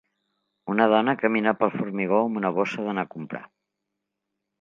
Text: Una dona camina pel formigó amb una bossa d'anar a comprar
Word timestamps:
Una 0.75 0.85
dona 0.93 1.13
camina 1.23 1.53
pel 1.59 1.73
formigó 1.73 2.21
amb 2.29 2.39
una 2.41 2.51
bossa 2.55 2.87
d'anar 2.87 3.05
a 3.05 3.11
comprar 3.13 3.43